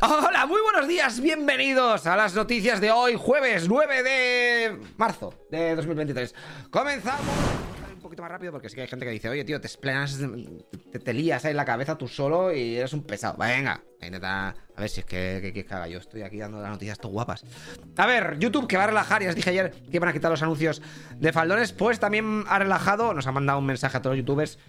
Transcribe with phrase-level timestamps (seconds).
[0.00, 5.74] Hola, muy buenos días, bienvenidos a las noticias de hoy, jueves 9 de marzo de
[5.74, 6.36] 2023.
[6.70, 7.26] Comenzamos
[7.94, 10.16] un poquito más rápido porque sí que hay gente que dice, oye tío, te esplenas,
[10.92, 13.36] te, te lías ahí en la cabeza tú solo y eres un pesado.
[13.38, 16.96] Venga, intenta, a ver si es que, que, que yo, estoy aquí dando las noticias
[17.00, 17.44] todo guapas.
[17.96, 20.30] A ver, YouTube que va a relajar, ya os dije ayer que iban a quitar
[20.30, 20.80] los anuncios
[21.16, 24.60] de faldones, pues también ha relajado, nos ha mandado un mensaje a todos los youtubers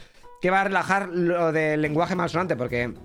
[0.42, 2.96] que va a relajar lo del lenguaje malsonante porque...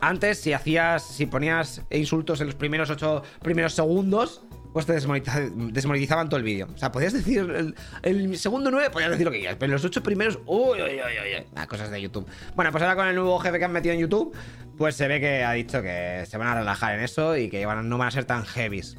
[0.00, 4.42] Antes, si hacías, si ponías insultos en los primeros ocho primeros segundos,
[4.72, 6.68] pues te desmonetizaban todo el vídeo.
[6.74, 9.82] O sea, podías decir el, el, segundo 9, podías decir lo que quieras, pero los
[9.86, 12.26] ocho primeros, uy, uy, uy, uy, ah, cosas de YouTube.
[12.54, 14.36] Bueno, pues ahora con el nuevo jefe que han metido en YouTube,
[14.76, 17.64] pues se ve que ha dicho que se van a relajar en eso y que
[17.64, 18.98] van, no van a ser tan heavies.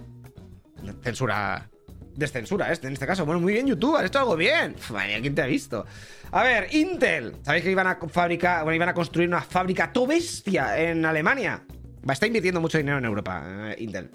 [1.03, 1.69] Censura
[2.17, 3.25] descensura este, en este caso.
[3.25, 4.75] Bueno, muy bien, YouTube, has hecho algo bien.
[4.89, 5.85] Madre ¿quién te ha visto?
[6.31, 7.35] A ver, Intel.
[7.43, 11.63] ¿Sabéis que iban a fabricar, bueno, iban a construir una fábrica to bestia en Alemania?
[11.69, 14.11] Va a estar invirtiendo mucho dinero en Europa, eh, Intel.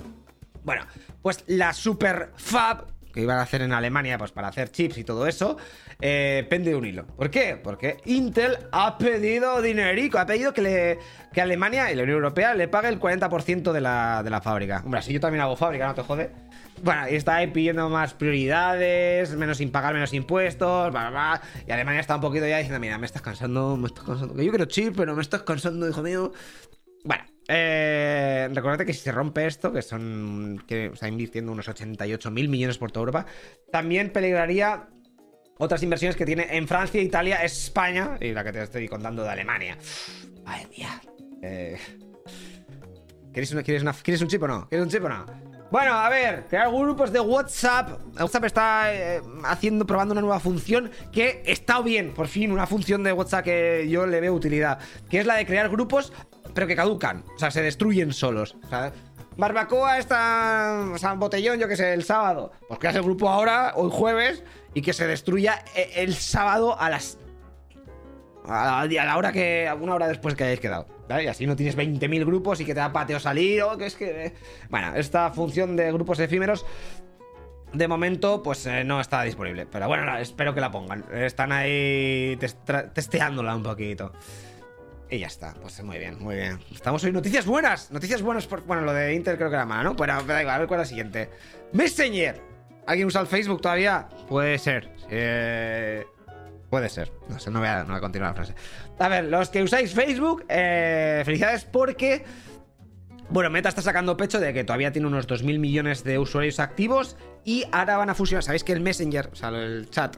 [0.65, 0.85] Bueno,
[1.23, 5.05] pues la Super Fab que iban a hacer en Alemania, pues para hacer chips y
[5.05, 5.57] todo eso,
[6.01, 7.07] eh, pende de un hilo.
[7.07, 7.61] ¿Por qué?
[7.63, 10.99] Porque Intel ha pedido dinerico, ha pedido que, le,
[11.33, 14.83] que Alemania y la Unión Europea le pague el 40% de la, de la fábrica.
[14.85, 16.31] Hombre, si yo también hago fábrica, no te jode.
[16.83, 21.43] Bueno, está ahí pidiendo más prioridades, menos sin pagar menos impuestos, bla, bla, bla.
[21.67, 24.35] Y Alemania está un poquito ya diciendo, mira, me estás cansando, me estás cansando.
[24.35, 26.33] Que yo quiero chip, pero me estás cansando, hijo mío.
[27.05, 30.63] Bueno, eh, recordad que si se rompe esto, que son.
[30.67, 33.27] que está invirtiendo unos 88 mil millones por toda Europa,
[33.71, 34.89] también peligraría
[35.59, 39.31] otras inversiones que tiene en Francia, Italia, España y la que te estoy contando de
[39.31, 39.77] Alemania.
[40.45, 41.01] Ay, mía.
[41.43, 41.79] Eh,
[43.33, 44.69] ¿quieres, una, quieres, una, ¿Quieres un chip o no?
[44.69, 45.42] ¿Quieres un chip o no?
[45.73, 47.99] Bueno, a ver, crear grupos de WhatsApp.
[48.21, 53.03] WhatsApp está eh, haciendo, probando una nueva función que está bien, por fin, una función
[53.03, 56.13] de WhatsApp que yo le veo utilidad, que es la de crear grupos,
[56.53, 58.55] pero que caducan, o sea, se destruyen solos.
[58.71, 62.53] O barbacoa está, sea, botellón, yo que sé, el sábado.
[62.69, 66.91] Pues creas el grupo ahora, hoy jueves, y que se destruya eh, el sábado a
[66.91, 67.17] las
[68.47, 69.73] a la, hora que.
[69.81, 70.87] una hora después que hayáis quedado.
[71.09, 71.25] ¿vale?
[71.25, 73.63] Y así no tienes 20.000 grupos y que te da pateo salir.
[73.63, 74.35] O que es que.
[74.69, 76.67] Bueno, esta función de grupos efímeros.
[77.73, 79.67] De momento, pues eh, no está disponible.
[79.67, 81.05] Pero bueno, espero que la pongan.
[81.13, 82.39] Están ahí
[82.95, 84.13] testeándola un poquito.
[85.09, 86.59] Y ya está, pues muy bien, muy bien.
[86.75, 88.63] Estamos hoy noticias buenas, noticias buenas por...
[88.63, 89.95] Bueno, lo de Intel creo que era mala, ¿no?
[89.95, 91.29] Pero da igual, a ver cuál es la siguiente.
[91.75, 92.41] Messenger.
[92.87, 94.09] ¿Alguien usa el Facebook todavía?
[94.27, 94.91] Puede ser.
[95.11, 96.07] Eh...
[96.73, 97.13] Puede ser.
[97.29, 98.55] No sé, no voy, a, continuar la frase.
[98.99, 102.25] A ver, los que usáis Facebook, eh, felicidades porque...
[103.29, 107.19] Bueno, Meta está sacando pecho de que todavía tiene unos 2.000 millones de usuarios activos
[107.45, 108.43] y ahora van a fusionar.
[108.43, 110.17] ¿Sabéis que el Messenger, o sea, el chat,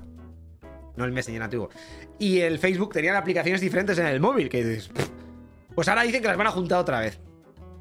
[0.95, 1.71] no el Messenger antiguo,
[2.21, 4.49] y el Facebook tenían aplicaciones diferentes en el móvil?
[4.49, 4.93] Que dices,
[5.75, 7.19] pues ahora dicen que las van a juntar otra vez.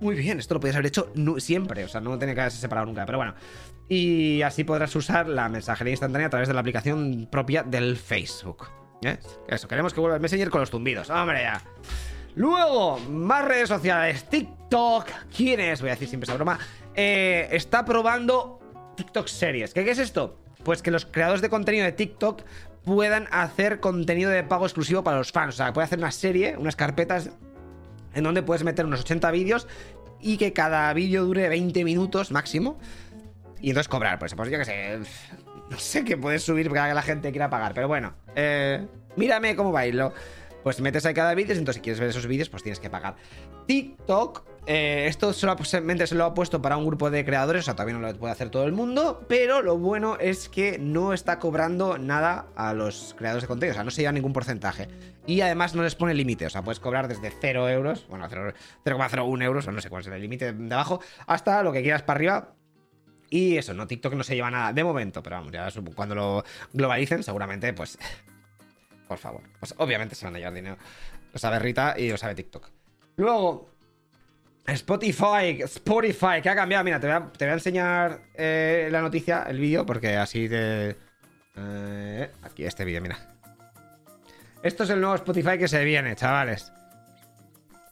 [0.03, 2.88] Muy bien, esto lo podías haber hecho siempre, o sea, no tiene que haberse separado
[2.88, 3.36] nunca, pero bueno.
[3.88, 8.68] Y así podrás usar la mensajería instantánea a través de la aplicación propia del Facebook.
[9.02, 9.18] ¿Eh?
[9.47, 11.09] Eso, queremos que vuelva el Messenger con los zumbidos.
[11.09, 11.62] ¡Hombre, ya!
[12.36, 14.28] Luego, más redes sociales.
[14.30, 15.08] TikTok.
[15.34, 15.80] ¿Quién es?
[15.80, 16.59] Voy a decir siempre esa broma.
[16.96, 18.59] Eh, está probando
[18.97, 19.74] TikTok series.
[19.74, 20.38] ¿Qué, ¿Qué es esto?
[20.66, 22.42] Pues que los creadores de contenido de TikTok
[22.84, 25.56] puedan hacer contenido de pago exclusivo para los fans.
[25.56, 27.30] O sea, puede hacer una serie, unas carpetas
[28.13, 29.68] en donde puedes meter unos 80 vídeos
[30.19, 32.79] y que cada vídeo dure 20 minutos máximo.
[33.62, 35.00] Y entonces cobrar, por pues yo que sé.
[35.69, 38.13] No sé qué puedes subir para que la gente quiera pagar, pero bueno.
[38.35, 38.85] Eh,
[39.16, 40.13] mírame cómo bailo.
[40.62, 43.16] Pues metes ahí cada vídeo, entonces si quieres ver esos vídeos, pues tienes que pagar.
[43.66, 47.74] TikTok, eh, esto solamente se lo ha puesto para un grupo de creadores, o sea,
[47.74, 51.40] todavía no lo puede hacer todo el mundo, pero lo bueno es que no está
[51.40, 54.88] cobrando nada a los creadores de contenido, o sea, no se lleva ningún porcentaje.
[55.26, 59.44] Y además no les pone límite, o sea, puedes cobrar desde 0 euros, bueno, 0,01
[59.44, 62.18] euros, o no sé cuál es el límite de abajo, hasta lo que quieras para
[62.18, 62.56] arriba.
[63.30, 66.44] Y eso, no, TikTok no se lleva nada de momento, pero vamos, ya cuando lo
[66.74, 67.98] globalicen, seguramente, pues
[69.08, 69.44] por favor.
[69.60, 70.78] Pues obviamente se van a llevar dinero.
[71.32, 72.70] Lo sabe Rita y lo sabe TikTok.
[73.16, 73.70] Luego,
[74.66, 76.84] Spotify, Spotify, que ha cambiado.
[76.84, 80.48] Mira, te voy a, te voy a enseñar eh, la noticia, el vídeo, porque así
[80.48, 80.96] te.
[81.56, 83.32] Eh, aquí este vídeo, mira.
[84.63, 86.71] Esto es el nuevo Spotify que se viene, chavales.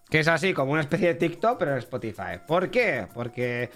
[0.09, 2.39] Que es así, como una especie de TikTok, pero en Spotify.
[2.47, 3.07] ¿Por qué?
[3.13, 3.69] Porque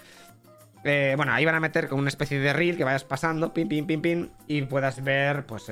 [0.88, 3.68] eh, bueno, ahí van a meter como una especie de reel que vayas pasando, pim,
[3.68, 5.64] pim, pim, pim, y puedas ver pues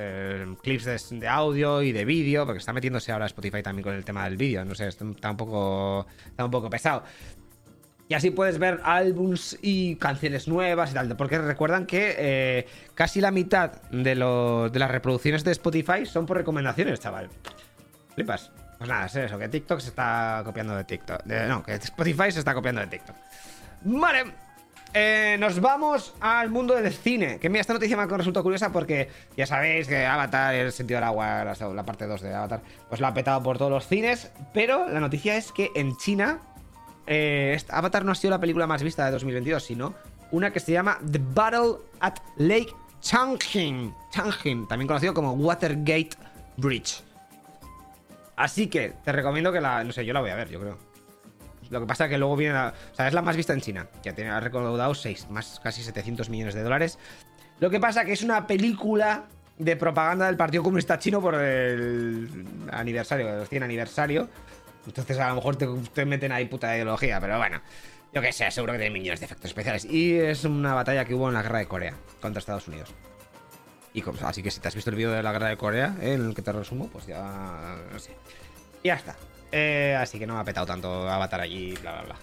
[0.63, 4.03] clips de, de, audio y de vídeo, porque está metiéndose ahora Spotify también con el
[4.03, 7.03] tema del vídeo, no sé, está un poco, está un poco pesado.
[8.13, 13.21] Y así puedes ver álbums y canciones nuevas y tal, porque recuerdan que eh, casi
[13.21, 17.27] la mitad de, lo, de las reproducciones de Spotify son por recomendaciones, chaval.
[18.13, 18.51] Flipas.
[18.77, 21.25] Pues nada, es eso, que TikTok se está copiando de TikTok.
[21.25, 23.15] no, que Spotify se está copiando de TikTok.
[23.81, 24.25] Vale.
[24.93, 27.39] Eh, nos vamos al mundo del cine.
[27.39, 30.99] Que mira, esta noticia me ha resultado curiosa porque ya sabéis que Avatar, el sentido
[30.99, 34.31] del agua, la, parte 2 de Avatar, pues la ha petado por todos los cines.
[34.53, 36.41] Pero la noticia es que en China,
[37.07, 39.93] eh, Avatar no ha sido la película más vista de 2022, sino
[40.31, 43.93] una que se llama The Battle at Lake Changjin.
[44.11, 46.11] Changjin, también conocido como Watergate
[46.57, 47.03] Bridge.
[48.35, 49.83] Así que te recomiendo que la.
[49.83, 50.77] No sé, yo la voy a ver, yo creo.
[51.69, 52.53] Lo que pasa es que luego viene.
[52.53, 53.87] La, o sea, es la más vista en China.
[54.03, 56.97] Ya tiene, ha recaudado 6, más casi 700 millones de dólares.
[57.59, 59.25] Lo que pasa es que es una película
[59.57, 64.29] de propaganda del Partido Comunista Chino por el aniversario, el 100 aniversario.
[64.85, 67.61] Entonces a lo mejor te, meten ahí puta ideología, pero bueno.
[68.13, 69.85] Yo que sé, seguro que tiene millones de efectos especiales.
[69.85, 72.93] Y es una batalla que hubo en la guerra de Corea contra Estados Unidos.
[73.93, 76.13] Y así que si te has visto el vídeo de la guerra de Corea, eh,
[76.13, 77.75] en el que te resumo, pues ya.
[77.91, 78.11] No sé.
[78.83, 79.15] Ya está.
[79.51, 82.15] Eh, así que no me ha petado tanto Avatar allí, bla, bla, bla.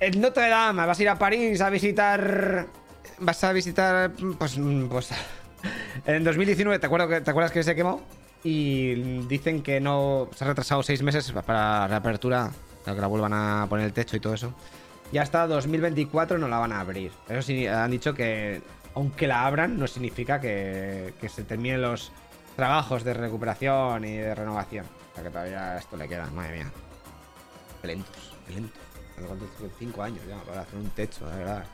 [0.00, 2.66] En Notre Dame, vas a ir a París a visitar.
[3.18, 4.12] Vas a visitar.
[4.38, 4.58] Pues.
[4.90, 5.10] pues
[6.06, 8.02] en 2019, ¿te, acuerdas que, ¿te acuerdas que se quemó?
[8.44, 10.28] Y dicen que no.
[10.34, 12.50] Se ha retrasado seis meses para la reapertura.
[12.84, 14.52] Para que la vuelvan a poner el techo y todo eso.
[15.10, 17.10] Ya hasta 2024 no la van a abrir.
[17.28, 18.62] Eso sí, han dicho que
[18.94, 22.12] aunque la abran, no significa que, se terminen los
[22.56, 24.86] trabajos de recuperación y de renovación.
[24.86, 26.72] O sea que todavía esto le queda, madre mía.
[27.82, 28.82] Lentos, lentos.
[29.78, 31.64] Cinco años ya para hacer un techo, la verdad.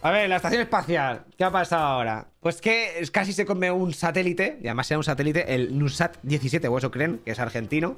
[0.00, 2.28] A ver, la estación espacial, ¿qué ha pasado ahora?
[2.40, 6.68] Pues que casi se come un satélite, y además sea un satélite, el NUSAT 17,
[6.68, 7.96] o eso creen, que es argentino.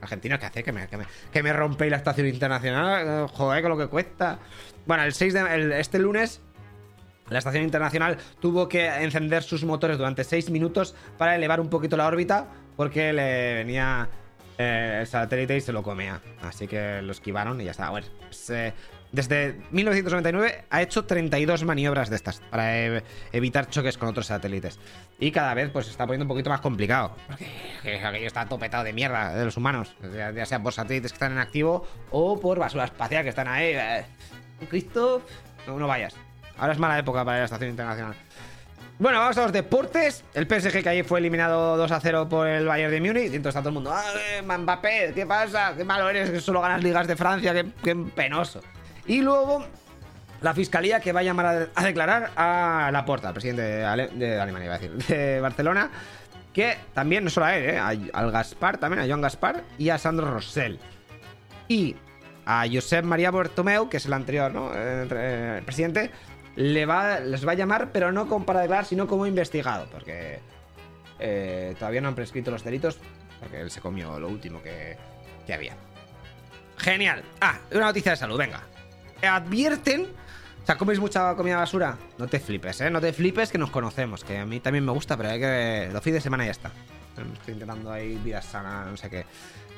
[0.00, 0.62] Argentino, ¿qué hace?
[0.62, 0.88] Que me,
[1.32, 3.26] que me, rompe la estación internacional.
[3.26, 4.38] Eh, joder, con lo que cuesta.
[4.86, 5.80] Bueno, el 6 de.
[5.80, 6.40] este lunes
[7.30, 11.96] la estación internacional tuvo que encender sus motores durante 6 minutos para elevar un poquito
[11.96, 12.46] la órbita
[12.76, 14.08] porque le venía
[14.56, 16.20] eh, el satélite y se lo comía.
[16.42, 17.90] Así que lo esquivaron y ya está.
[17.90, 18.72] Bueno, pues, eh,
[19.12, 23.02] desde 1999 ha hecho 32 maniobras de estas para
[23.32, 24.78] evitar choques con otros satélites.
[25.18, 27.16] Y cada vez pues se está poniendo un poquito más complicado.
[27.26, 29.94] Porque aquello está topetado de mierda de los humanos.
[30.14, 33.72] Ya, sea por satélites que están en activo o por basura espacial que están ahí.
[33.74, 34.04] Eh,
[34.68, 35.22] Cristo,
[35.66, 36.14] no vayas.
[36.58, 38.14] Ahora es mala época para la estación internacional.
[38.98, 40.24] Bueno, vamos a los deportes.
[40.34, 43.32] El PSG que ayer fue eliminado 2 a 0 por el Bayern de Múnich.
[43.32, 45.12] Y entonces está todo el mundo, ¡ah, eh, Mbappé!
[45.14, 45.72] ¿Qué pasa?
[45.76, 47.54] ¡Qué malo eres que solo ganas ligas de Francia!
[47.54, 48.60] ¡Qué, penoso!
[49.08, 49.64] Y luego
[50.40, 54.74] la fiscalía que va a llamar a, declarar a Laporta, el presidente de, Alemania, iba
[54.74, 55.90] a decir, de Barcelona.
[56.52, 57.78] Que también, no solo a él, ¿eh?
[58.12, 60.78] al Gaspar, también a Joan Gaspar y a Sandro Rossell.
[61.68, 61.96] Y
[62.46, 64.70] a Josep María Bartomeu, que es el anterior ¿no?
[65.64, 66.10] presidente,
[66.56, 70.40] les va a llamar, pero no como para declarar, sino como investigado, porque
[71.20, 72.98] eh, todavía no han prescrito los delitos,
[73.38, 74.96] porque él se comió lo último que,
[75.46, 75.76] que había.
[76.78, 77.22] Genial.
[77.40, 78.62] Ah, una noticia de salud, venga.
[79.22, 80.06] Advierten
[80.62, 81.96] o sea, ¿comes mucha comida basura?
[82.18, 82.90] No te flipes, ¿eh?
[82.90, 85.88] No te flipes que nos conocemos, que a mí también me gusta, pero hay que...
[85.90, 86.70] Los fines de semana ya está.
[87.32, 89.24] Estoy intentando ahí vida sana, no sé qué.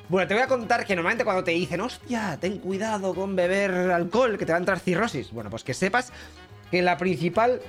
[0.09, 3.71] Bueno, te voy a contar que normalmente cuando te dicen, hostia, ten cuidado con beber
[3.93, 5.31] alcohol, que te va a entrar cirrosis.
[5.31, 6.13] Bueno, pues que sepas
[6.73, 7.61] que la principal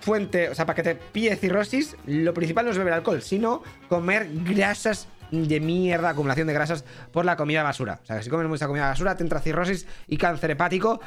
[0.00, 3.62] fuente, o sea, para que te pille cirrosis, lo principal no es beber alcohol, sino
[3.88, 8.00] comer grasas de mierda, acumulación de grasas por la comida basura.
[8.02, 11.00] O sea, que si comes mucha comida basura, te entra cirrosis y cáncer hepático.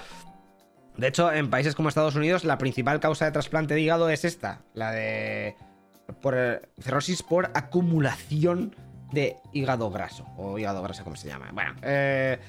[0.97, 4.25] De hecho, en países como Estados Unidos, la principal causa de trasplante de hígado es
[4.25, 5.55] esta, la de
[6.21, 8.75] por cirrosis por acumulación
[9.11, 11.49] de hígado graso o hígado graso, como se llama.
[11.53, 12.39] Bueno, eh,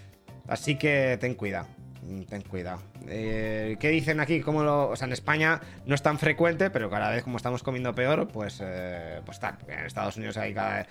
[0.49, 1.67] así que ten cuidado.
[2.03, 2.83] Mm, ten cuidado.
[3.07, 4.41] Eh, ¿Qué dicen aquí?
[4.41, 7.63] Como lo, o sea, en España no es tan frecuente, pero cada vez como estamos
[7.63, 9.57] comiendo peor, pues, eh, pues tal.
[9.69, 10.87] En Estados Unidos hay cada,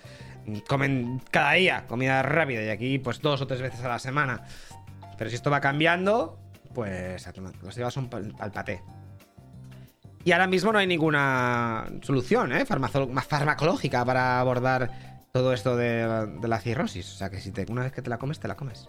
[0.68, 4.44] comen cada día comida rápida y aquí pues dos o tres veces a la semana.
[5.18, 6.40] Pero si esto va cambiando,
[6.74, 7.28] pues
[7.62, 8.82] los llevas son al paté.
[10.24, 12.66] Y ahora mismo no hay ninguna solución ¿eh?
[12.66, 14.92] farmacológica para abordar
[15.32, 17.12] todo esto de, la cirrosis.
[17.14, 18.88] O sea que si una vez que te la comes, te la comes.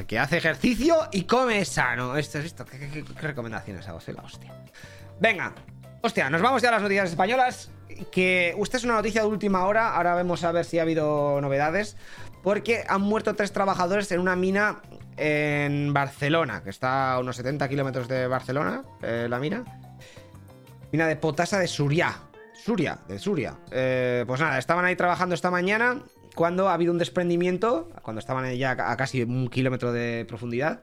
[0.00, 2.16] O que hace ejercicio y come sano.
[2.16, 2.64] Esto es esto.
[2.64, 4.00] ¿Qué, recomendaciones hago?
[4.00, 4.52] Soy la hostia.
[5.20, 5.54] Venga.
[6.02, 7.70] Hostia, nos vamos ya a las noticias españolas.
[8.10, 9.94] Que usted es una noticia de última hora.
[9.94, 11.96] Ahora vemos a ver si ha habido novedades.
[12.42, 14.82] Porque han muerto tres trabajadores en una mina
[15.16, 19.64] en Barcelona, que está a unos 70 kilómetros de Barcelona, eh, la mina.
[20.92, 22.16] Mina de potasa de Suria.
[22.52, 23.56] Suria, de Suria.
[23.70, 26.02] Eh, pues nada, estaban ahí trabajando esta mañana
[26.34, 30.80] cuando ha habido un desprendimiento, cuando estaban ya a casi un kilómetro de profundidad,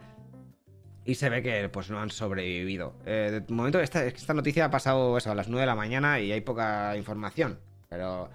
[1.03, 2.93] y se ve que pues no han sobrevivido.
[3.05, 6.41] Eh, de momento, esta, noticia ha pasado a las 9 de la mañana y hay
[6.41, 8.29] poca información, pero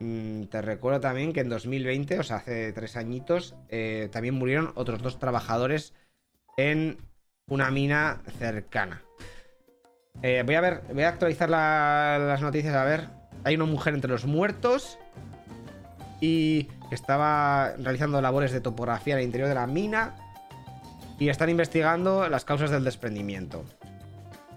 [0.00, 4.72] mm, te recuerdo también que en 2020, o sea, hace tres añitos, eh, también murieron
[4.74, 5.94] otros dos trabajadores
[6.56, 6.98] en
[7.46, 9.02] una mina cercana.
[10.22, 12.74] Eh, voy a ver, voy a actualizar las noticias.
[12.74, 13.08] A ver,
[13.44, 14.98] hay una mujer entre los muertos
[16.20, 20.14] y estaba realizando labores de topografía en el interior de la mina
[21.18, 23.64] y están investigando las causas del desprendimiento.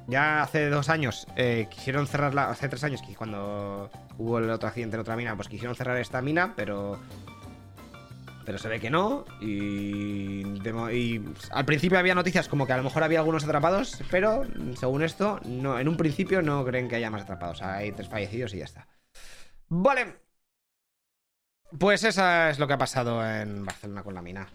[0.08, 4.96] Ya hace dos años eh, quisieron cerrarla, hace tres años cuando hubo el otro accidente
[4.96, 7.00] en otra mina, pues quisieron cerrar esta mina, pero
[8.46, 9.26] pero se ve que no.
[9.40, 10.44] Y,
[10.92, 14.44] y, al principio había noticias como que a lo mejor había algunos atrapados, pero
[14.78, 17.62] según esto, no, en un principio no creen que haya más atrapados.
[17.62, 18.88] Hay tres fallecidos y ya está.
[19.70, 20.21] Vale.
[21.78, 24.48] Pues eso es lo que ha pasado en Barcelona con la mina.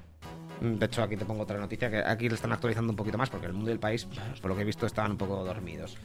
[0.61, 3.30] De hecho, aquí te pongo otra noticia que aquí le están actualizando un poquito más
[3.30, 4.06] porque el mundo y el país,
[4.40, 5.96] por lo que he visto, estaban un poco dormidos.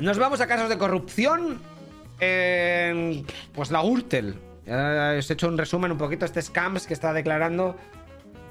[0.00, 1.60] Nos vamos a casos de corrupción.
[2.18, 4.38] En, pues la Urtel.
[4.66, 7.76] os he hecho un resumen un poquito este scams que está declarando.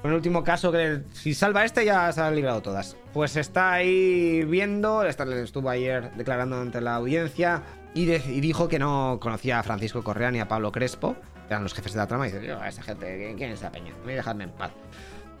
[0.02, 2.96] Con el último caso que si salva este ya se han librado todas.
[3.12, 7.62] Pues está ahí viendo, estuvo ayer declarando ante la audiencia
[7.96, 11.16] y, dijo que no conocía a Francisco Correa ni a Pablo Crespo,
[11.48, 13.70] que eran los jefes de la trama, y dice, yo, esa gente, ¿quién es esa
[13.70, 13.92] peña?
[14.04, 14.72] Me dejadme en paz.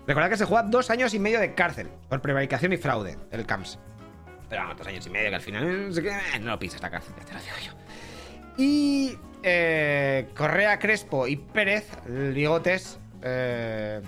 [0.06, 3.44] Recordad que se juega dos años y medio de cárcel por prevaricación y fraude, el
[3.44, 3.78] CAMS.
[4.48, 5.90] Pero vamos, dos años y medio que al final
[6.40, 7.72] no lo pisa esta cárcel, te lo digo yo.
[8.56, 14.00] Y eh, Correa, Crespo y Pérez, Ligotes, eh,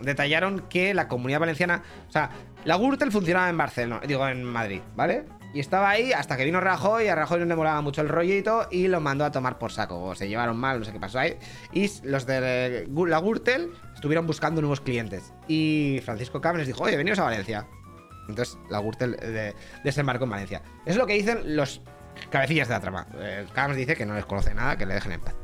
[0.00, 2.30] detallaron que la comunidad valenciana, o sea,
[2.64, 5.24] la Gürtel funcionaba en Barcelona, digo en Madrid, ¿vale?
[5.54, 8.08] Y estaba ahí hasta que vino Rajoy y a Rajoy no le molaba mucho el
[8.08, 10.02] rollito y lo mandó a tomar por saco.
[10.02, 11.36] O se llevaron mal, no sé qué pasó ahí.
[11.72, 15.32] Y los de la Gürtel estuvieron buscando nuevos clientes.
[15.48, 17.66] Y Francisco Cámenes dijo, oye, venidos a Valencia.
[18.28, 19.54] Entonces la Gürtel eh,
[19.84, 20.62] desembarcó en Valencia.
[20.86, 21.82] es lo que dicen los
[22.30, 23.06] cabecillas de la trama.
[23.14, 25.34] Eh, dice que no les conoce nada, que le dejen en paz.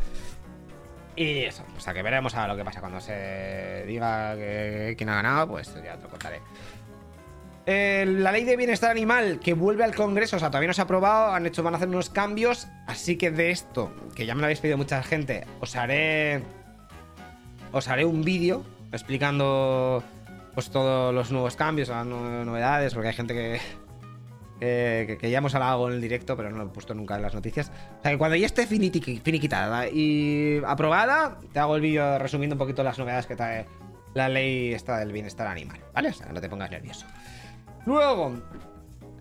[1.16, 5.10] Y eso, o sea que veremos a lo que pasa cuando se diga que, quién
[5.10, 6.40] ha ganado, pues ya te lo contaré.
[7.68, 10.84] La ley de bienestar animal que vuelve al Congreso, o sea, todavía no se ha
[10.84, 14.40] aprobado, han hecho, van a hacer unos cambios, así que de esto, que ya me
[14.40, 16.42] lo habéis pedido mucha gente, os haré.
[17.70, 20.02] Os haré un vídeo explicando
[20.54, 23.60] pues todos los nuevos cambios, las novedades, porque hay gente
[24.60, 27.22] que, que, ya hemos hablado en el directo, pero no lo he puesto nunca en
[27.22, 27.70] las noticias.
[27.98, 32.58] O sea, que cuando ya esté finiquitada y aprobada, te hago el vídeo resumiendo un
[32.58, 33.66] poquito las novedades que trae
[34.14, 36.08] la ley esta del bienestar animal, ¿vale?
[36.08, 37.06] O sea, no te pongas nervioso.
[37.88, 38.34] Luego,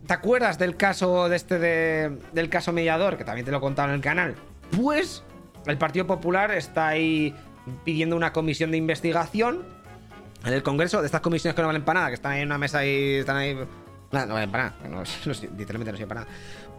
[0.07, 3.15] ¿te acuerdas del caso de este del caso mediador?
[3.15, 4.36] Que también te lo he contado en el canal.
[4.75, 5.24] Pues
[5.67, 7.33] el Partido Popular está ahí
[7.86, 9.63] pidiendo una comisión de investigación
[10.43, 12.47] en el Congreso de estas comisiones que no valen para nada, que están ahí en
[12.47, 13.55] una mesa y están ahí.
[14.12, 15.03] No, no valen para nada,
[15.57, 16.33] literalmente no sirven para nada.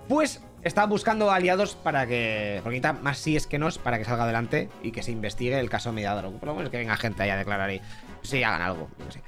[0.08, 2.60] Pues está buscando aliados para que.
[2.64, 5.70] Porque más sí es que no para que salga adelante y que se investigue el
[5.70, 6.30] caso mediador.
[6.34, 7.80] Por lo menos que venga gente ahí a declarar y.
[8.20, 8.90] Sí, hagan algo.
[8.98, 9.22] No sé.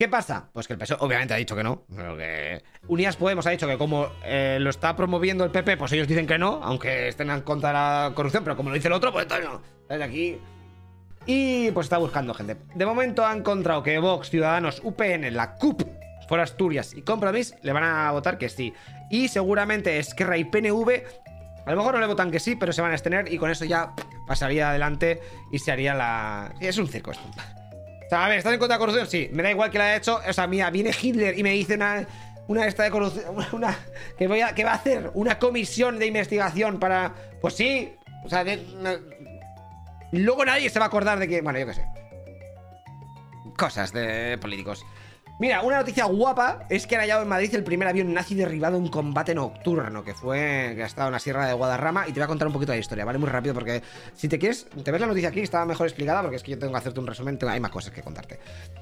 [0.00, 0.48] ¿Qué pasa?
[0.52, 1.84] Pues que el PSOE obviamente ha dicho que no.
[2.86, 6.24] Unidas Podemos ha dicho que como eh, lo está promoviendo el PP, pues ellos dicen
[6.24, 9.10] que no, aunque estén en contra de la corrupción, pero como lo dice el otro,
[9.12, 9.60] pues entonces no.
[9.88, 10.38] Desde aquí.
[11.26, 12.56] Y pues está buscando gente.
[12.76, 15.82] De momento ha encontrado que Vox, Ciudadanos, UPN, la CUP,
[16.28, 18.72] For Asturias y Compromís le van a votar que sí.
[19.10, 21.02] Y seguramente Esquerra y PNV
[21.66, 23.50] a lo mejor no le votan que sí, pero se van a extener y con
[23.50, 23.94] eso ya
[24.28, 26.54] pasaría adelante y se haría la...
[26.60, 27.28] Es un circo esto.
[28.08, 29.06] O sea, a ver, ¿estás en contra de corrupción?
[29.06, 30.18] Sí, me da igual que la haya hecho.
[30.26, 32.06] O sea, mira, viene Hitler y me dice una.
[32.46, 33.36] Una esta de corrupción.
[33.52, 33.78] Una.
[34.16, 37.12] Que, voy a, que va a hacer una comisión de investigación para.
[37.42, 37.92] Pues sí.
[38.24, 38.46] O sea,
[40.12, 41.42] luego nadie se va a acordar de que.
[41.42, 41.84] Bueno, yo qué sé.
[43.58, 44.86] Cosas de políticos.
[45.40, 48.76] Mira, una noticia guapa es que han hallado en Madrid el primer avión nazi derribado
[48.76, 52.18] en combate nocturno, que fue, que ha estado en la Sierra de Guadarrama, y te
[52.18, 53.18] voy a contar un poquito la historia, ¿vale?
[53.18, 53.80] Muy rápido, porque
[54.14, 56.58] si te quieres, te ves la noticia aquí, estaba mejor explicada, porque es que yo
[56.58, 58.40] tengo que hacerte un resumen, hay más cosas que contarte.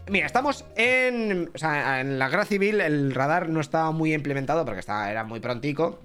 [0.09, 4.65] Mira, estamos en, o sea, en la guerra civil, el radar no estaba muy implementado,
[4.65, 6.01] porque estaba, era muy prontico,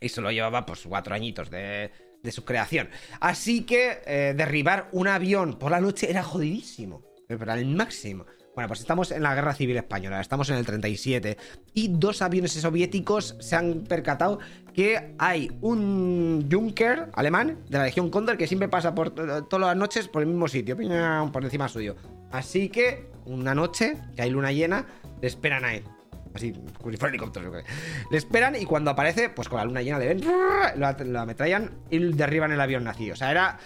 [0.00, 1.90] y solo llevaba, pues, cuatro añitos de
[2.30, 2.88] su creación.
[3.20, 7.02] Así que eh, derribar un avión por la noche era jodidísimo.
[7.28, 8.24] Era el máximo.
[8.54, 11.38] Bueno, pues estamos en la Guerra Civil Española, estamos en el 37
[11.72, 14.40] y dos aviones soviéticos se han percatado
[14.74, 19.76] que hay un Junker alemán de la Legión Condor que siempre pasa por todas las
[19.76, 20.76] noches por el mismo sitio,
[21.32, 21.96] por encima suyo.
[22.30, 24.86] Así que una noche, que hay luna llena,
[25.22, 25.84] le esperan a él.
[26.34, 26.52] Así,
[27.06, 27.52] helicóptero.
[28.10, 30.20] Le esperan y cuando aparece, pues con la luna llena le ven,
[30.76, 33.10] lo, ametrallan y derriban el avión nazi.
[33.10, 33.58] O sea, era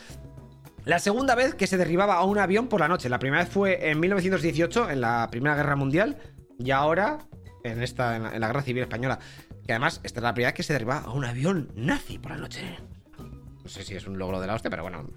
[0.86, 3.08] la segunda vez que se derribaba a un avión por la noche.
[3.08, 6.16] La primera vez fue en 1918, en la Primera Guerra Mundial,
[6.60, 7.18] y ahora
[7.64, 9.18] en esta, en la, Guerra Civil Española.
[9.66, 12.30] Que además, esta es la primera vez que se derribaba a un avión nazi por
[12.30, 12.78] la noche.
[13.18, 15.10] No sé si es un logro de la hostia, pero bueno.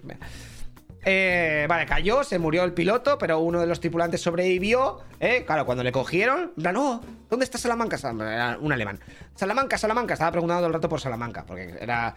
[1.04, 4.98] Eh, vale, cayó, se murió el piloto, pero uno de los tripulantes sobrevivió.
[5.20, 5.44] ¿eh?
[5.46, 7.96] Claro, cuando le cogieron, ¿dónde está Salamanca?
[7.96, 8.98] Era un alemán.
[9.36, 12.16] Salamanca, Salamanca, estaba preguntando el rato por Salamanca, porque era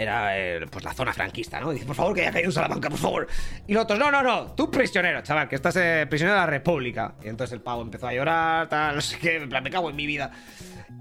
[0.00, 1.70] era eh, pues la zona franquista, ¿no?
[1.72, 3.26] Dice, por favor, que haya caído en Salamanca, por favor.
[3.66, 6.46] Y los otros, no, no, no, tú prisionero, chaval, que estás eh, prisionero de la
[6.46, 7.14] República.
[7.22, 9.90] Y entonces el pavo empezó a llorar, tal, no sé qué, en plan, me cago
[9.90, 10.30] en mi vida.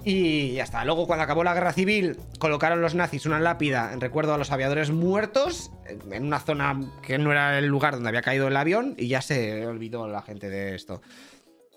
[0.03, 0.83] Y ya está.
[0.85, 4.51] Luego, cuando acabó la guerra civil, colocaron los nazis una lápida en recuerdo a los
[4.51, 5.71] aviadores muertos
[6.11, 9.21] en una zona que no era el lugar donde había caído el avión y ya
[9.21, 11.01] se olvidó la gente de esto.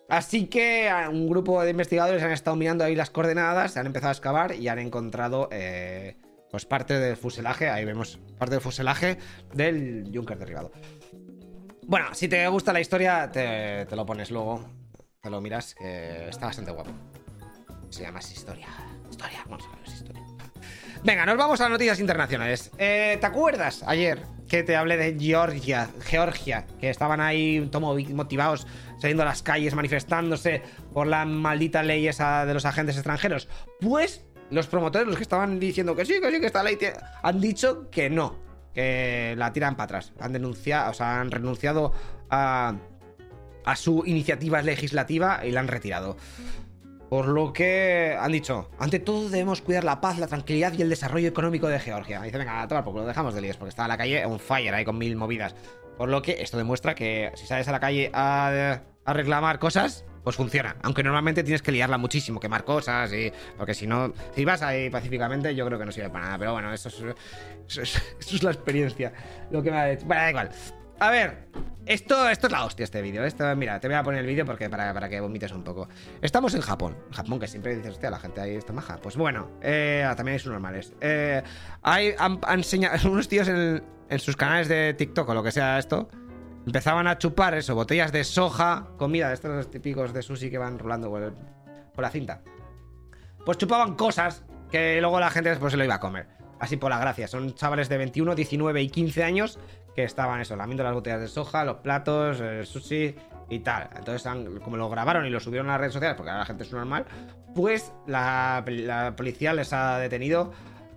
[0.08, 4.10] Así que un grupo de investigadores han estado mirando ahí las coordenadas, se han empezado
[4.10, 6.16] a excavar y han encontrado eh,
[6.52, 7.70] pues parte del fuselaje.
[7.70, 9.18] Ahí vemos parte del fuselaje
[9.54, 10.70] del Junker derribado.
[11.86, 14.64] Bueno, si te gusta la historia, te, te lo pones luego.
[15.20, 16.90] Te lo miras, que está bastante guapo.
[17.88, 18.68] Se llama historia.
[19.10, 20.22] Historia, vamos a ver, es historia.
[21.02, 22.70] Venga, nos vamos a noticias internacionales.
[22.76, 27.70] Eh, ¿Te acuerdas ayer que te hablé de Georgia, Georgia, que estaban ahí
[28.12, 28.66] motivados
[29.00, 33.48] saliendo a las calles manifestándose por la maldita ley esa de los agentes extranjeros?
[33.80, 36.78] Pues los promotores, los que estaban diciendo que sí, que sí, que esta ley
[37.22, 38.36] han dicho que no,
[38.74, 40.12] que la tiran para atrás.
[40.20, 41.92] Han denunciado, o sea, han renunciado
[42.30, 42.74] a,
[43.64, 46.16] a su iniciativa legislativa y la han retirado.
[47.12, 50.88] Por lo que han dicho, ante todo debemos cuidar la paz, la tranquilidad y el
[50.88, 52.22] desarrollo económico de Georgia.
[52.22, 54.40] Dice, venga, a tomar poco, lo dejamos de líos, porque está en la calle un
[54.40, 55.54] fire ahí con mil movidas.
[55.98, 60.36] Por lo que esto demuestra que si sales a la calle a, reclamar cosas, pues
[60.36, 60.76] funciona.
[60.82, 63.32] Aunque normalmente tienes que liarla muchísimo, quemar cosas y.
[63.56, 64.12] Porque si no.
[64.34, 66.38] Si vas ahí pacíficamente, yo creo que no sirve para nada.
[66.38, 67.02] Pero bueno, eso es.
[67.68, 69.12] Eso es, la experiencia.
[69.50, 70.06] Lo que me ha hecho.
[70.06, 70.50] Bueno, da igual.
[71.02, 71.48] A ver,
[71.84, 73.22] esto, esto es la hostia este vídeo.
[73.56, 75.88] Mira, te voy a poner el vídeo porque para, para, que vomites un poco.
[76.20, 76.96] Estamos en Japón.
[77.10, 78.98] Japón, que siempre dices, hostia, la gente ahí está maja.
[78.98, 80.92] Pues bueno, eh, ah, también hay sus normales.
[81.00, 81.42] Eh,
[81.82, 83.82] hay, han, enseñado unos tíos en,
[84.20, 86.08] sus canales de TikTok o lo que sea esto.
[86.66, 90.78] Empezaban a chupar eso, botellas de soja, comida de estos típicos de sushi que van
[90.78, 92.42] rolando por, la cinta.
[93.44, 96.28] Pues chupaban cosas que luego la gente después se lo iba a comer.
[96.60, 97.26] Así por la gracia.
[97.26, 99.58] Son chavales de 21, 19 y 15 años
[99.94, 103.14] que estaban eso, lamiendo las botellas de soja, los platos, el sushi
[103.48, 103.90] y tal.
[103.96, 104.26] Entonces,
[104.62, 106.72] como lo grabaron y lo subieron a las redes sociales, porque ahora la gente es
[106.72, 107.04] normal,
[107.54, 108.64] pues la,
[109.16, 110.52] policía les ha detenido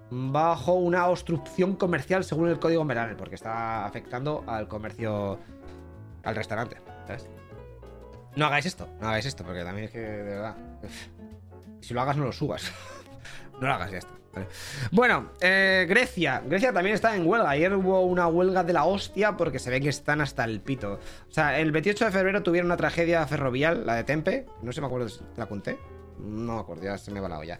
[0.09, 5.39] bajo una obstrucción comercial según el código penal, porque está afectando al comercio,
[6.25, 6.77] al restaurante.
[7.07, 7.27] ¿sabes?
[8.35, 10.55] No hagáis esto, no hagáis esto, porque también es que, de verdad,
[11.79, 12.71] si lo hagas no lo subas.
[13.61, 14.15] no lo hagas ya esto.
[14.91, 16.41] Bueno, eh, Grecia.
[16.45, 17.49] Grecia también está en huelga.
[17.49, 20.99] Ayer hubo una huelga de la hostia porque se ve que están hasta el pito.
[21.29, 24.45] O sea, el 28 de febrero tuvieron una tragedia ferrovial, la de Tempe.
[24.61, 25.77] No sé, me acuerdo si la conté.
[26.19, 27.59] No me acuerdo, ya se me va la olla.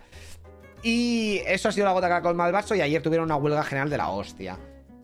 [0.84, 2.76] Y eso ha sido la gota que ha colmado el vaso.
[2.76, 4.58] Y ayer tuvieron una huelga general de la hostia.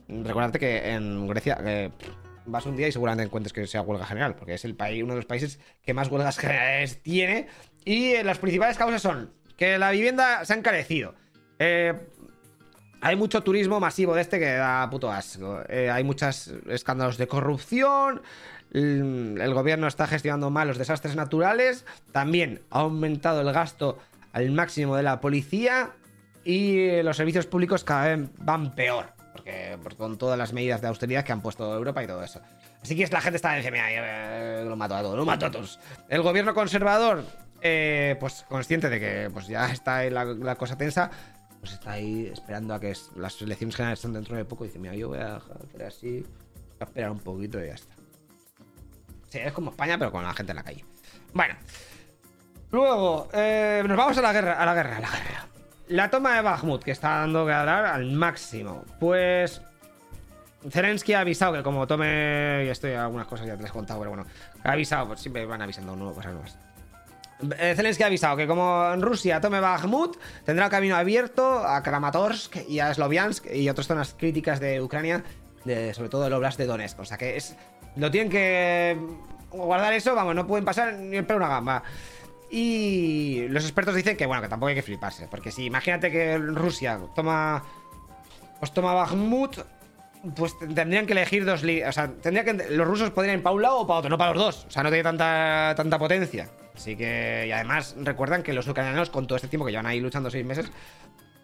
[0.08, 1.58] Recordate que en Grecia.
[2.52, 5.14] Vas un día y seguramente encuentres que sea huelga general, porque es el país, uno
[5.14, 7.48] de los países que más huelgas generales tiene.
[7.86, 11.16] Y las principales causas son que la vivienda se ha encarecido,
[11.60, 11.94] eh,
[13.02, 15.62] hay mucho turismo masivo de este que da puto asco.
[15.70, 18.22] Eh, hay muchos escándalos de corrupción.
[18.72, 21.86] El, gobierno está gestionando mal los desastres naturales.
[22.12, 23.98] También ha aumentado el gasto
[24.34, 25.92] al máximo de la policía.
[26.44, 29.21] Y los servicios públicos cada vez van peor.
[29.32, 32.42] Porque, con todas las medidas de austeridad que han puesto Europa y todo eso.
[32.82, 35.80] Así que la gente está diciendo, mira, lo mato a todos, lo mato a todos.
[36.10, 37.24] El gobierno conservador,
[37.62, 41.10] eh, pues consciente de que pues ya está la, la cosa tensa,
[41.60, 44.96] pues está ahí esperando a que las elecciones generales estén dentro de poco dice, mira,
[44.96, 47.96] yo voy a hacer así, voy a esperar un poquito y ya está.
[49.30, 50.84] Sí, es como España, pero con la gente en la calle.
[51.34, 51.56] Bueno.
[52.72, 55.48] Luego, eh, nos vamos a la guerra, a la guerra, a la guerra.
[55.92, 58.86] La toma de Bakhmut, que está dando que hablar al máximo.
[58.98, 59.62] Pues
[60.70, 62.64] Zelensky ha avisado que como tome.
[62.66, 64.26] Y estoy algunas cosas ya te las he contado, pero bueno.
[64.64, 66.58] Ha avisado, pues siempre van avisando nuevas cosas nuevas.
[67.60, 72.80] Eh, Zelensky ha avisado que como Rusia tome Bakhmut, tendrá camino abierto a Kramatorsk y
[72.80, 75.26] a Sloviansk y otras zonas críticas de Ucrania,
[75.92, 77.02] sobre todo el Oblast de Donetsk.
[77.02, 77.58] O sea que es.
[77.98, 78.98] Lo tienen que
[79.52, 81.84] guardar eso, vamos, no pueden pasar ni el pelo una gamba.
[82.54, 85.28] Y los expertos dicen que, bueno, que tampoco hay que fliparse.
[85.30, 87.64] Porque si imagínate que Rusia toma.
[88.60, 89.58] Os toma Bakhmut,
[90.36, 91.64] pues tendrían que elegir dos.
[91.64, 92.54] O sea, tendría que.
[92.70, 94.66] Los rusos podrían ir para un lado o para otro, no para los dos.
[94.68, 96.50] O sea, no tiene tanta, tanta potencia.
[96.76, 100.02] Así que, y además, recuerdan que los ucranianos, con todo este tiempo que llevan ahí
[100.02, 100.72] luchando seis meses,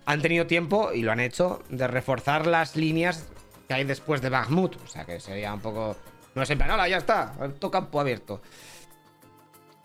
[0.05, 3.27] han tenido tiempo, y lo han hecho, de reforzar las líneas
[3.67, 4.75] que hay después de Bakhmut.
[4.83, 5.95] O sea, que sería un poco.
[6.35, 8.41] No es en plan, ya está, todo campo abierto.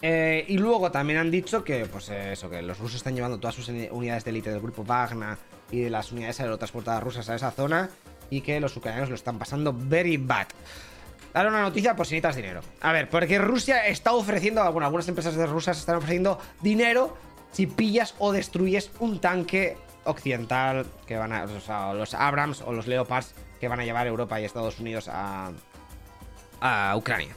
[0.05, 3.55] Eh, y luego también han dicho que, pues eso, que los rusos están llevando todas
[3.55, 5.39] sus unidades de élite del grupo Wagner
[5.71, 7.89] y de las unidades aerotransportadas rusas a esa zona
[8.29, 10.49] y que los ucranianos lo están pasando very bad.
[11.35, 12.61] Ahora una noticia por si necesitas dinero.
[12.81, 17.17] A ver, porque Rusia está ofreciendo, bueno, algunas empresas rusas están ofreciendo dinero
[17.53, 22.73] si pillas o destruyes un tanque occidental que van a, o sea, los Abrams o
[22.73, 25.53] los Leopards que van a llevar Europa y Estados Unidos a,
[26.61, 27.35] a Ucrania.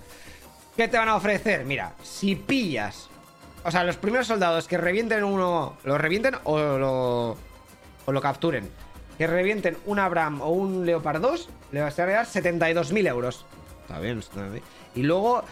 [0.75, 1.63] ¿Qué te van a ofrecer?
[1.63, 3.07] Mira, si pillas,
[3.63, 7.37] o sea, los primeros soldados que revienten uno, lo revienten o lo,
[8.05, 8.69] o lo capturen,
[9.17, 13.45] que revienten un Abram o un Leopard 2, le vas a dar 72.000 euros.
[13.83, 14.63] Está bien, está bien.
[14.95, 15.45] Y luego,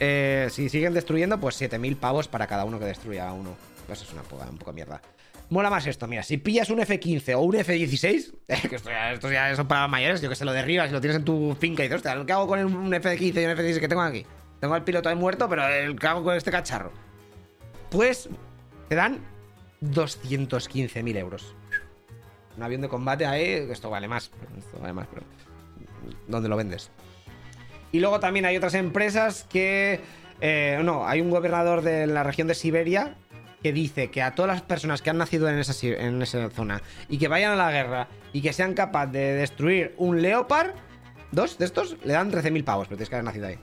[0.00, 3.56] eh, si siguen destruyendo, pues 7.000 pavos para cada uno que destruya uno.
[3.86, 5.00] Pues es una poca, un poco mierda.
[5.48, 8.32] Mola más esto, mira, si pillas un F-15 o un F-16,
[8.68, 11.00] que esto ya, esto ya son para mayores, yo que sé, lo derribas y lo
[11.00, 13.80] tienes en tu finca y dices, hostia, ¿qué hago con un F-15 y un F-16
[13.80, 14.26] que tengo aquí?
[14.62, 15.64] Tengo al piloto ahí muerto, pero
[15.98, 16.92] ¿qué hago con este cacharro?
[17.90, 18.28] Pues
[18.88, 19.18] te dan
[19.82, 21.56] 215.000 euros.
[22.56, 25.26] Un avión de combate ahí, esto vale más, esto vale más, pero
[26.28, 26.92] ¿dónde lo vendes?
[27.90, 29.98] Y luego también hay otras empresas que...
[30.40, 33.16] Eh, no, hay un gobernador de la región de Siberia
[33.64, 36.82] que dice que a todas las personas que han nacido en esa, en esa zona
[37.08, 40.70] y que vayan a la guerra y que sean capaces de destruir un Leopard,
[41.32, 43.58] dos de estos, le dan 13.000 pavos, pero tienes que haber nacido ahí.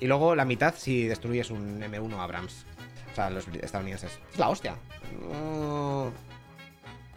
[0.00, 2.64] Y luego la mitad si destruyes un M1 Abrams.
[3.12, 4.18] O sea, los estadounidenses.
[4.32, 4.76] Es la hostia.
[5.20, 6.10] No,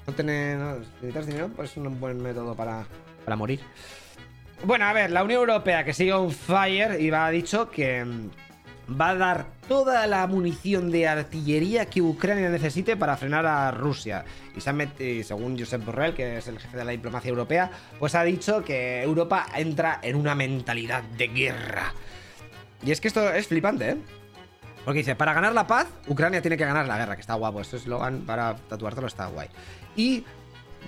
[0.05, 0.57] no tener...
[0.57, 2.85] No, si necesitas dinero, pues es un buen método para,
[3.23, 3.61] para morir.
[4.65, 8.29] Bueno, a ver, la Unión Europea que sigue un fire y va dicho que mm,
[8.99, 14.25] va a dar toda la munición de artillería que Ucrania necesite para frenar a Rusia.
[14.55, 18.63] Y según Josep Borrell, que es el jefe de la diplomacia europea, pues ha dicho
[18.63, 21.93] que Europa entra en una mentalidad de guerra.
[22.85, 23.97] Y es que esto es flipante, ¿eh?
[24.83, 27.61] Porque dice, para ganar la paz, Ucrania tiene que ganar la guerra, que está guapo.
[27.61, 29.47] Este eslogan para tatuártelo está guay.
[29.95, 30.25] Y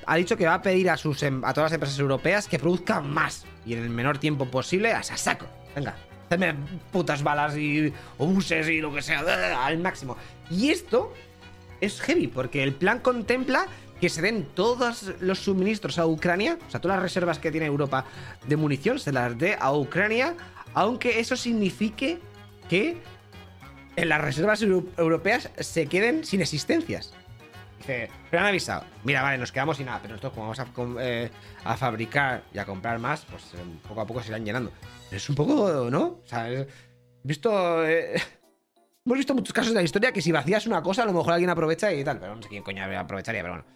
[0.05, 2.59] ha dicho que va a pedir a, sus, em- a todas las empresas europeas que
[2.59, 5.45] produzcan más y en el menor tiempo posible a saco.
[5.73, 6.55] Venga, hacedme
[6.91, 9.23] putas balas y obuses y lo que sea
[9.65, 10.17] al máximo.
[10.49, 11.13] Y esto
[11.79, 13.67] es heavy porque el plan contempla
[14.01, 17.67] que se den todos los suministros a Ucrania, o sea, todas las reservas que tiene
[17.67, 18.03] Europa
[18.45, 20.35] de munición se las dé a Ucrania,
[20.75, 22.19] aunque eso signifique
[22.69, 22.97] que
[23.95, 27.13] en las reservas euro- europeas se queden sin existencias.
[27.79, 28.83] Dice, pero han avisado.
[29.03, 30.67] Mira, vale, nos quedamos sin nada, pero nosotros como vamos a,
[31.01, 31.29] eh,
[31.77, 33.57] fabricar y a comprar más, pues eh,
[33.87, 34.71] poco a poco se irán llenando.
[35.11, 36.03] Es un poco, ¿no?
[36.03, 36.67] O sea, es-
[37.23, 37.85] visto...
[37.87, 38.15] eh,
[39.05, 41.33] hemos visto muchos casos de la historia que si vacías una cosa, a lo mejor
[41.33, 43.67] alguien aprovecha y tal, pero no sé quién coño aprovecharía, pero bueno.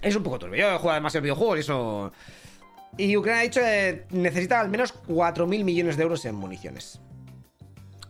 [0.00, 0.56] Es un poco turbio.
[0.60, 2.12] Yo he jugado demasiado videojuegos y eso...
[2.96, 7.00] Y Ucrania ha dicho que necesita al menos 4.000 millones de euros en municiones.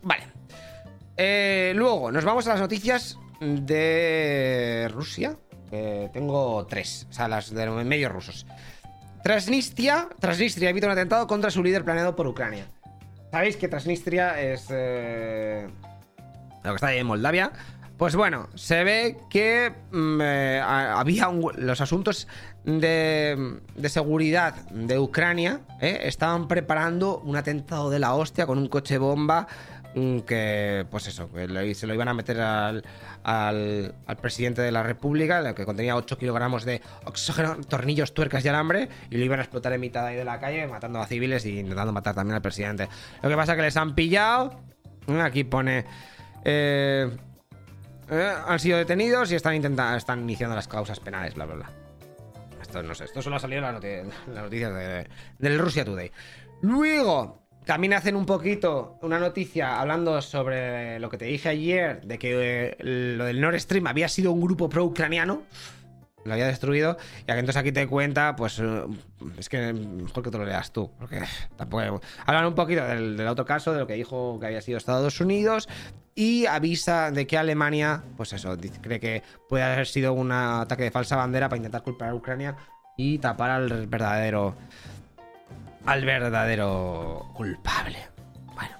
[0.01, 0.23] Vale.
[1.17, 5.37] Eh, luego, nos vamos a las noticias de Rusia.
[6.13, 8.45] tengo tres, o sea, las de medios rusos.
[9.23, 12.65] Transnistria, Transnistria evita un atentado contra su líder planeado por Ucrania.
[13.31, 15.67] Sabéis que Transnistria es eh,
[16.63, 17.51] lo que está ahí en Moldavia.
[17.97, 22.27] Pues bueno, se ve que mm, eh, había los asuntos
[22.67, 28.67] de, de seguridad de Ucrania eh, estaban preparando un atentado de la hostia con un
[28.67, 29.47] coche bomba
[29.95, 31.29] mm, que, pues eso,
[31.73, 32.83] se lo iban a meter al,
[33.23, 38.89] al, presidente de la República, que contenía 8 kilogramos de oxígeno, tornillos, tuercas y alambre,
[39.09, 41.59] y lo iban a explotar en mitad ahí de la calle, matando a civiles y
[41.59, 42.89] intentando matar también al presidente.
[43.23, 44.59] Lo que pasa es que les han pillado.
[45.07, 45.85] eh, Aquí pone.
[46.43, 47.09] eh,
[48.09, 49.55] eh, han sido detenidos y están
[49.95, 51.86] están iniciando las causas penales, bla, bla, bla.
[52.67, 53.87] Esto no sé, esto solo ha salido en las noti-
[54.27, 55.07] en las noticias de-
[55.39, 56.11] del Russia Today.
[56.61, 62.17] Luego, también hacen un poquito una noticia hablando sobre lo que te dije ayer, de
[62.19, 65.43] que eh, lo del Nord Stream había sido un grupo pro-ucraniano.
[66.25, 66.97] Lo había destruido.
[67.25, 68.59] Y entonces aquí te cuenta, pues.
[68.59, 68.83] eh,
[69.37, 70.91] Es que mejor que te lo leas tú.
[70.99, 71.21] Porque
[71.55, 72.01] tampoco.
[72.25, 75.21] Hablan un poquito del, del otro caso, de lo que dijo que había sido Estados
[75.21, 75.69] Unidos.
[76.17, 80.89] Y avisa de que Alemania, pues eso, cree que puede haber sido un ataque de
[80.89, 82.55] falsa bandera para intentar culpar a Ucrania
[82.97, 84.55] y tapar al verdadero.
[85.85, 87.99] Al verdadero culpable.
[88.55, 88.77] Bueno,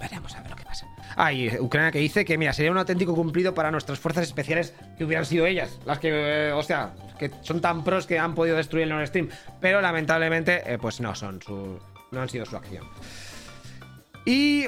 [0.00, 0.86] veremos a ver lo que pasa.
[1.16, 4.72] Ah, y Ucrania que dice que, mira, sería un auténtico cumplido para nuestras fuerzas especiales
[4.96, 8.34] que hubieran sido ellas, las que, eh, o sea, que son tan pros que han
[8.34, 9.28] podido destruir el Nord Stream.
[9.60, 11.78] Pero lamentablemente, eh, pues no son su.
[12.10, 12.88] No han sido su acción.
[14.24, 14.66] Y.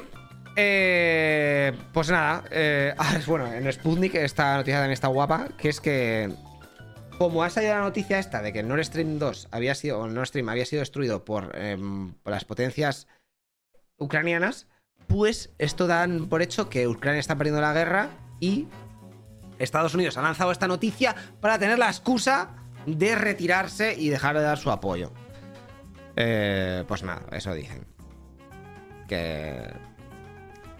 [0.56, 5.80] eh, pues nada, eh, ah, bueno, en Sputnik esta noticia también está guapa, que es
[5.80, 6.32] que
[7.18, 10.26] como ha salido la noticia esta de que Nord Stream 2 había sido, o Nord
[10.26, 13.06] Stream había sido destruido por, em, por las potencias
[13.96, 14.66] ucranianas,
[15.06, 18.10] pues esto dan por hecho que Ucrania está perdiendo la guerra
[18.40, 18.66] y
[19.58, 24.42] Estados Unidos ha lanzado esta noticia para tener la excusa de retirarse y dejar de
[24.42, 25.12] dar su apoyo.
[26.16, 27.86] Eh, pues nada, eso dicen.
[29.08, 29.70] Que.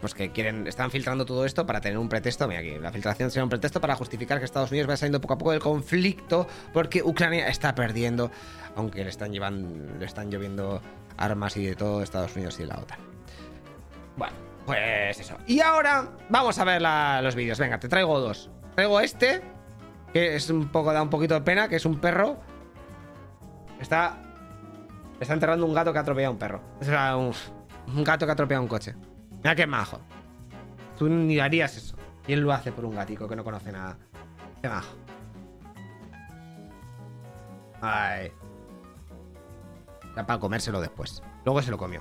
[0.02, 0.66] Pues que quieren.
[0.66, 2.46] Están filtrando todo esto para tener un pretexto.
[2.46, 5.34] Mira aquí, la filtración será un pretexto para justificar que Estados Unidos va saliendo poco
[5.34, 6.46] a poco del conflicto.
[6.74, 8.30] Porque Ucrania está perdiendo.
[8.76, 9.98] Aunque le están llevando.
[9.98, 10.82] Le están lloviendo
[11.16, 12.98] armas y de todo Estados Unidos y la OTAN.
[14.18, 14.34] Bueno,
[14.66, 15.38] pues eso.
[15.46, 16.82] Y ahora vamos a ver
[17.22, 17.58] los vídeos.
[17.58, 18.50] Venga, te traigo dos.
[18.74, 19.40] Traigo este.
[20.12, 22.38] Que es un poco, da un poquito de pena, que es un perro.
[23.80, 24.18] Está
[25.22, 26.60] Está enterrando un gato que ha atropellado a un perro.
[26.80, 27.32] O sea, un,
[28.02, 28.96] gato que ha atropellado un coche.
[29.42, 30.00] Mira qué majo.
[30.98, 31.96] Tú ni harías eso.
[32.28, 33.98] Él lo hace por un gatico que no conoce nada.
[34.60, 34.94] Qué majo.
[37.80, 38.32] Ay.
[40.16, 41.22] Ya para comérselo después.
[41.44, 42.00] Luego se lo comió.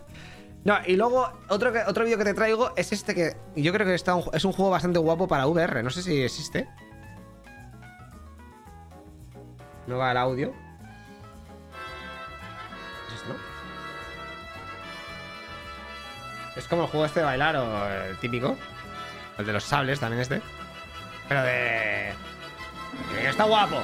[0.64, 3.94] no, y luego otro, otro vídeo que te traigo es este que yo creo que
[3.94, 5.82] está es un juego bastante guapo para VR.
[5.82, 6.66] No sé si existe.
[9.86, 10.69] No va el audio.
[16.56, 18.56] Es como el juego este de bailar o el típico.
[19.38, 20.42] El de los sables también este.
[21.28, 22.12] Pero de...
[23.24, 23.76] está guapo.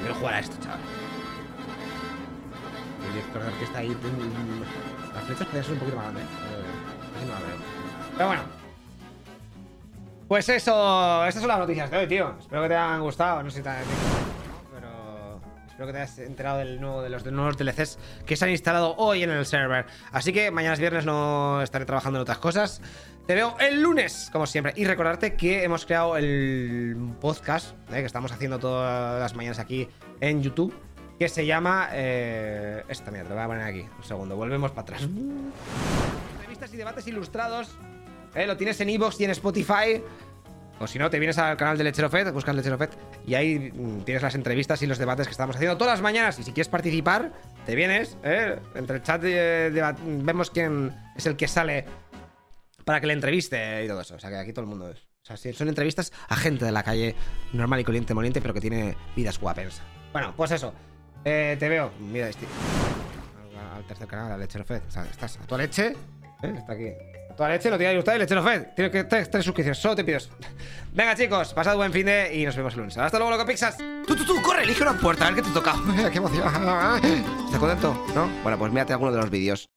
[0.00, 0.78] Quiero jugar a esto, chaval.
[3.06, 3.96] El director de orquesta ahí...
[5.14, 6.24] Las flechas pueden ser un poquito más grandes.
[6.24, 6.28] Eh,
[8.16, 8.42] Pero bueno.
[10.28, 12.34] Pues eso, estas son las noticias de hoy, tío.
[12.38, 13.42] Espero que te hayan gustado.
[13.42, 13.70] No sé si te
[15.76, 18.94] Espero que te hayas enterado del nuevo, de los nuevos DLCs que se han instalado
[18.96, 19.84] hoy en el server.
[20.10, 22.80] Así que mañana es viernes, no estaré trabajando en otras cosas.
[23.26, 24.72] Te veo el lunes, como siempre.
[24.76, 29.86] Y recordarte que hemos creado el podcast eh, que estamos haciendo todas las mañanas aquí
[30.22, 30.74] en YouTube.
[31.18, 31.90] Que se llama.
[31.92, 33.86] Eh, esta mierda, lo voy a poner aquí.
[33.98, 35.02] Un segundo, volvemos para atrás.
[35.02, 37.76] Entrevistas y debates ilustrados.
[38.34, 40.02] Eh, lo tienes en Evox y en Spotify.
[40.78, 42.90] O si no, te vienes al canal de Lechero Fed, buscas Lechero Fed
[43.26, 46.38] y ahí mm, tienes las entrevistas y los debates que estamos haciendo todas las mañanas.
[46.38, 47.32] Y si quieres participar,
[47.64, 48.58] te vienes, ¿eh?
[48.74, 51.86] Entre el chat vemos quién es el que sale
[52.84, 54.16] para que le entreviste y todo eso.
[54.16, 54.98] O sea, que aquí todo el mundo es.
[55.28, 57.16] O sea, son entrevistas a gente de la calle
[57.52, 59.82] normal y corriente, moliente, pero que tiene vidas guapas.
[60.12, 60.72] Bueno, pues eso.
[61.24, 61.90] Eh, te veo.
[62.14, 62.46] Este.
[63.74, 64.82] Al, tercer canal, al Lechero Fed.
[64.86, 65.96] O sea, estás a tu leche.
[66.42, 66.54] ¿eh?
[66.56, 66.92] Está aquí.
[67.36, 68.68] Toda leche lo tiene usted, lechero Fed.
[68.74, 70.30] Tiene que tres, tres suscripciones, solo te pides.
[70.92, 72.96] Venga, chicos, pasad buen fin de y nos vemos el lunes.
[72.96, 73.76] Hasta luego, loco Pixas.
[74.06, 75.74] Tú, tú, tú, corre, elige una puerta, a ver qué te toca.
[76.10, 76.46] qué emoción.
[76.46, 78.06] ¿Estás contento?
[78.14, 78.28] ¿No?
[78.42, 79.68] Bueno, pues mírate alguno de los vídeos.